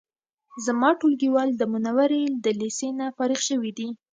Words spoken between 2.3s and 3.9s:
د لیسې نه فارغ شوی دی